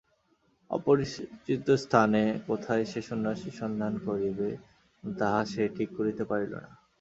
অপরিচিত 0.69 1.67
স্থানে 1.83 2.21
কোথায় 2.47 2.83
যে 2.85 3.01
সন্ন্যাসীর 3.01 3.55
সন্ধান 3.61 3.93
করিতে 3.97 4.19
যাইবে 4.23 4.49
তাহা 5.03 5.41
সে 5.45 5.63
ঠিক 5.75 5.89
করিতে 5.97 6.23
পারিল 6.25 6.53
না। 6.57 6.69